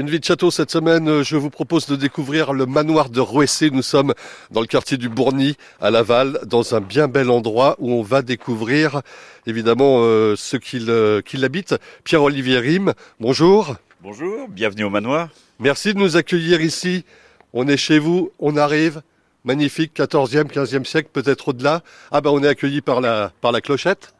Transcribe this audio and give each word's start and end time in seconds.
Une 0.00 0.08
vie 0.08 0.18
de 0.18 0.24
château 0.24 0.50
cette 0.50 0.70
semaine, 0.70 1.22
je 1.22 1.36
vous 1.36 1.50
propose 1.50 1.84
de 1.84 1.94
découvrir 1.94 2.54
le 2.54 2.64
manoir 2.64 3.10
de 3.10 3.20
Rouessé. 3.20 3.68
Nous 3.70 3.82
sommes 3.82 4.14
dans 4.50 4.62
le 4.62 4.66
quartier 4.66 4.96
du 4.96 5.10
Bourny 5.10 5.58
à 5.78 5.90
Laval, 5.90 6.40
dans 6.46 6.74
un 6.74 6.80
bien 6.80 7.06
bel 7.06 7.28
endroit 7.28 7.76
où 7.80 7.92
on 7.92 8.00
va 8.00 8.22
découvrir 8.22 9.02
évidemment 9.46 9.98
euh, 9.98 10.36
ceux 10.36 10.58
qui 10.58 10.78
l'habitent. 10.78 11.74
Pierre-Olivier 12.04 12.60
Rime, 12.60 12.94
bonjour. 13.20 13.76
Bonjour, 14.02 14.48
bienvenue 14.48 14.84
au 14.84 14.90
manoir. 14.90 15.28
Merci 15.58 15.92
de 15.92 15.98
nous 15.98 16.16
accueillir 16.16 16.62
ici. 16.62 17.04
On 17.52 17.68
est 17.68 17.76
chez 17.76 17.98
vous, 17.98 18.32
on 18.38 18.56
arrive. 18.56 19.02
Magnifique, 19.44 19.92
14e, 19.94 20.50
15e 20.50 20.86
siècle, 20.86 21.10
peut-être 21.12 21.48
au-delà. 21.48 21.82
Ah 22.10 22.22
ben 22.22 22.30
on 22.30 22.42
est 22.42 22.48
accueilli 22.48 22.80
par 22.80 23.02
la, 23.02 23.32
par 23.42 23.52
la 23.52 23.60
clochette. 23.60 24.14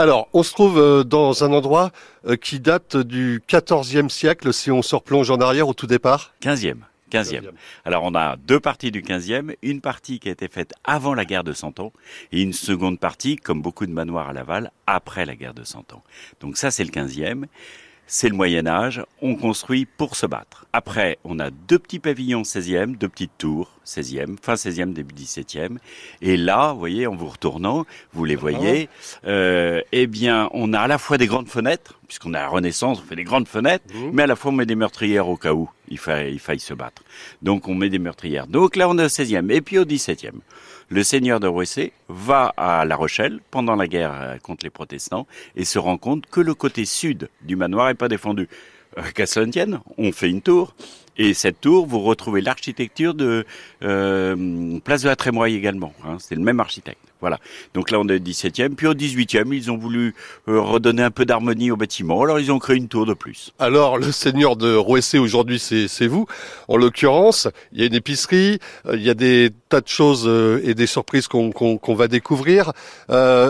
Alors, 0.00 0.28
on 0.32 0.44
se 0.44 0.52
trouve 0.52 0.78
euh, 0.78 1.02
dans 1.02 1.42
un 1.42 1.52
endroit 1.52 1.90
euh, 2.24 2.36
qui 2.36 2.60
date 2.60 2.96
du 2.96 3.42
XIVe 3.48 4.08
siècle, 4.08 4.54
si 4.54 4.70
on 4.70 4.80
se 4.80 4.94
replonge 4.94 5.28
en 5.28 5.40
arrière 5.40 5.66
au 5.66 5.74
tout 5.74 5.88
départ. 5.88 6.32
15e. 6.40 6.76
15e. 7.10 7.50
Alors 7.84 8.04
on 8.04 8.14
a 8.14 8.36
deux 8.36 8.60
parties 8.60 8.92
du 8.92 9.02
15e, 9.02 9.56
une 9.62 9.80
partie 9.80 10.20
qui 10.20 10.28
a 10.28 10.32
été 10.32 10.46
faite 10.46 10.72
avant 10.84 11.14
la 11.14 11.24
guerre 11.24 11.42
de 11.42 11.52
Cent 11.52 11.80
Ans 11.80 11.92
et 12.30 12.42
une 12.42 12.52
seconde 12.52 13.00
partie, 13.00 13.34
comme 13.36 13.60
beaucoup 13.60 13.86
de 13.86 13.92
manoirs 13.92 14.28
à 14.28 14.32
Laval, 14.34 14.70
après 14.86 15.24
la 15.24 15.34
guerre 15.34 15.54
de 15.54 15.64
Cent 15.64 15.92
Ans. 15.94 16.04
Donc 16.40 16.58
ça 16.58 16.70
c'est 16.70 16.84
le 16.84 16.90
15e 16.90 17.46
c'est 18.10 18.30
le 18.30 18.34
Moyen 18.34 18.66
Âge, 18.66 19.04
on 19.20 19.36
construit 19.36 19.84
pour 19.84 20.16
se 20.16 20.24
battre. 20.24 20.66
Après, 20.72 21.18
on 21.24 21.38
a 21.38 21.50
deux 21.50 21.78
petits 21.78 21.98
pavillons 21.98 22.42
16e, 22.42 22.96
deux 22.96 23.08
petites 23.08 23.36
tours 23.36 23.70
16e, 23.86 24.36
fin 24.40 24.54
16e, 24.54 24.94
début 24.94 25.14
17e. 25.14 25.76
Et 26.22 26.38
là, 26.38 26.72
vous 26.72 26.78
voyez, 26.78 27.06
en 27.06 27.14
vous 27.14 27.28
retournant, 27.28 27.84
vous 28.14 28.24
les 28.24 28.34
voyez, 28.34 28.88
euh, 29.26 29.82
eh 29.92 30.06
bien, 30.06 30.48
on 30.52 30.72
a 30.72 30.80
à 30.80 30.86
la 30.88 30.96
fois 30.96 31.18
des 31.18 31.26
grandes 31.26 31.48
fenêtres, 31.48 31.97
puisqu'on 32.08 32.34
a 32.34 32.38
la 32.38 32.48
Renaissance, 32.48 33.00
on 33.00 33.06
fait 33.06 33.16
des 33.16 33.24
grandes 33.24 33.46
fenêtres, 33.46 33.84
mmh. 33.94 34.10
mais 34.12 34.22
à 34.24 34.26
la 34.26 34.34
fois 34.34 34.50
on 34.50 34.54
met 34.54 34.66
des 34.66 34.74
meurtrières 34.74 35.28
au 35.28 35.36
cas 35.36 35.52
où 35.52 35.68
il 35.88 35.98
faille, 35.98 36.32
il 36.32 36.40
faille 36.40 36.58
se 36.58 36.74
battre. 36.74 37.02
Donc 37.42 37.68
on 37.68 37.74
met 37.74 37.90
des 37.90 37.98
meurtrières. 37.98 38.46
Donc 38.46 38.76
là, 38.76 38.88
on 38.88 38.98
est 38.98 39.04
au 39.04 39.08
16e. 39.08 39.50
Et 39.52 39.60
puis 39.60 39.78
au 39.78 39.84
17e, 39.84 40.32
le 40.88 41.02
seigneur 41.02 41.38
de 41.38 41.46
Rouessé 41.46 41.92
va 42.08 42.54
à 42.56 42.84
La 42.84 42.96
Rochelle 42.96 43.40
pendant 43.50 43.76
la 43.76 43.86
guerre 43.86 44.12
euh, 44.14 44.38
contre 44.38 44.64
les 44.64 44.70
protestants 44.70 45.26
et 45.54 45.64
se 45.64 45.78
rend 45.78 45.98
compte 45.98 46.26
que 46.26 46.40
le 46.40 46.54
côté 46.54 46.84
sud 46.84 47.28
du 47.42 47.56
manoir 47.56 47.90
est 47.90 47.94
pas 47.94 48.08
défendu. 48.08 48.48
Euh, 48.96 49.02
qu'à 49.14 49.26
cela 49.26 49.46
tienne, 49.46 49.80
on 49.98 50.12
fait 50.12 50.30
une 50.30 50.40
tour. 50.40 50.74
Et 51.18 51.34
cette 51.34 51.60
tour, 51.60 51.86
vous 51.86 52.00
retrouvez 52.00 52.40
l'architecture 52.40 53.12
de 53.12 53.44
euh, 53.82 54.78
Place 54.84 55.02
de 55.02 55.08
la 55.08 55.16
Trémoille 55.16 55.56
également. 55.56 55.92
Hein, 56.04 56.16
c'est 56.20 56.36
le 56.36 56.42
même 56.42 56.60
architecte. 56.60 57.00
Voilà. 57.20 57.38
Donc 57.74 57.90
là, 57.90 57.98
on 57.98 58.08
est 58.08 58.14
au 58.14 58.18
17e. 58.18 58.76
Puis 58.76 58.86
au 58.86 58.94
18e, 58.94 59.52
ils 59.52 59.70
ont 59.70 59.76
voulu 59.76 60.14
euh, 60.48 60.60
redonner 60.60 61.02
un 61.02 61.10
peu 61.10 61.24
d'harmonie 61.24 61.70
au 61.72 61.76
bâtiment. 61.76 62.22
Alors, 62.22 62.38
ils 62.38 62.52
ont 62.52 62.60
créé 62.60 62.76
une 62.76 62.86
tour 62.86 63.06
de 63.06 63.14
plus. 63.14 63.52
Alors, 63.58 63.98
le 63.98 64.12
seigneur 64.12 64.56
de 64.56 64.74
Rouessé, 64.74 65.18
aujourd'hui, 65.18 65.58
c'est 65.58 66.06
vous. 66.06 66.26
En 66.68 66.76
l'occurrence, 66.76 67.48
il 67.72 67.80
y 67.80 67.82
a 67.82 67.86
une 67.86 67.94
épicerie, 67.94 68.60
euh, 68.86 68.96
il 68.96 69.02
y 69.02 69.10
a 69.10 69.14
des 69.14 69.50
tas 69.68 69.80
de 69.80 69.88
choses 69.88 70.24
euh, 70.26 70.60
et 70.62 70.74
des 70.74 70.86
surprises 70.86 71.26
qu'on 71.26 71.94
va 71.94 72.08
découvrir. 72.08 72.72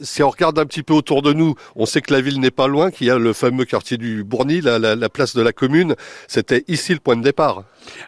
si 0.00 0.22
on 0.22 0.30
regarde 0.30 0.58
un 0.58 0.64
petit 0.64 0.82
peu 0.82 0.94
autour 0.94 1.20
de 1.22 1.32
nous, 1.32 1.54
on 1.76 1.84
sait 1.84 2.00
que 2.00 2.12
la 2.12 2.20
ville 2.20 2.40
n'est 2.40 2.50
pas 2.50 2.66
loin, 2.66 2.90
qu'il 2.90 3.06
y 3.06 3.10
a 3.10 3.18
le 3.18 3.32
fameux 3.32 3.64
quartier 3.66 3.98
du 3.98 4.24
Bourny, 4.24 4.60
la, 4.60 4.78
la 4.78 5.08
place 5.08 5.36
de 5.36 5.42
la 5.42 5.52
commune. 5.52 5.94
C'était 6.28 6.64
ici 6.66 6.94
le 6.94 7.00
point 7.00 7.16
de 7.16 7.22
départ. 7.22 7.49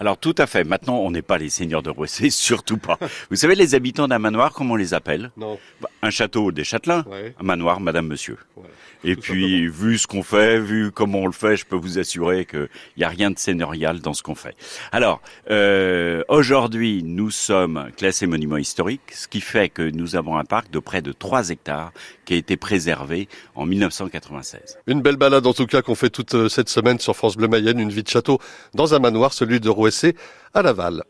Alors, 0.00 0.16
tout 0.18 0.34
à 0.38 0.46
fait. 0.46 0.64
Maintenant, 0.64 0.96
on 0.98 1.10
n'est 1.10 1.22
pas 1.22 1.38
les 1.38 1.50
seigneurs 1.50 1.82
de 1.82 1.90
Rouessé, 1.90 2.30
surtout 2.48 2.78
pas. 2.78 2.98
Vous 3.30 3.36
savez, 3.36 3.54
les 3.54 3.74
habitants 3.74 4.08
d'un 4.08 4.18
manoir, 4.18 4.52
comment 4.52 4.74
on 4.74 4.76
les 4.76 4.94
appelle? 4.94 5.30
Non. 5.36 5.58
Bah, 5.80 5.88
un 6.02 6.10
château 6.10 6.52
des 6.52 6.64
châtelains, 6.64 7.04
un 7.38 7.42
manoir 7.42 7.80
Madame 7.80 8.06
Monsieur. 8.06 8.38
Et 9.04 9.14
puis, 9.14 9.68
vu 9.68 9.96
ce 9.96 10.06
qu'on 10.06 10.22
fait, 10.22 10.58
vu 10.58 10.90
comment 10.90 11.20
on 11.20 11.26
le 11.26 11.32
fait, 11.32 11.56
je 11.56 11.64
peux 11.64 11.76
vous 11.76 11.98
assurer 11.98 12.44
qu'il 12.46 12.68
n'y 12.96 13.04
a 13.04 13.08
rien 13.08 13.30
de 13.30 13.38
seigneurial 13.38 14.00
dans 14.00 14.12
ce 14.12 14.22
qu'on 14.22 14.34
fait. 14.34 14.56
Alors, 14.90 15.20
euh, 15.50 16.22
aujourd'hui, 16.28 17.02
nous 17.04 17.30
sommes 17.30 17.90
classés 17.96 18.26
monuments 18.26 18.56
historiques, 18.56 19.12
ce 19.12 19.28
qui 19.28 19.40
fait 19.40 19.68
que 19.68 19.82
nous 19.82 20.16
avons 20.16 20.36
un 20.36 20.44
parc 20.44 20.70
de 20.70 20.80
près 20.80 21.00
de 21.00 21.12
3 21.12 21.50
hectares 21.50 21.92
qui 22.24 22.34
a 22.34 22.36
été 22.36 22.56
préservé 22.56 23.28
en 23.54 23.66
1996. 23.66 24.78
Une 24.86 25.00
belle 25.00 25.16
balade 25.16 25.46
en 25.46 25.52
tout 25.52 25.66
cas 25.66 25.80
qu'on 25.82 25.94
fait 25.94 26.10
toute 26.10 26.34
euh, 26.34 26.48
cette 26.48 26.68
semaine 26.68 26.98
sur 26.98 27.16
France 27.16 27.36
Bleu 27.36 27.48
Mayenne, 27.48 27.78
une 27.78 27.90
vie 27.90 28.02
de 28.02 28.08
château 28.08 28.38
dans 28.74 28.94
un 28.94 28.98
manoir, 28.98 29.32
celui 29.32 29.60
de 29.60 29.68
Rouessé 29.68 30.14
à 30.54 30.62
Laval. 30.62 31.04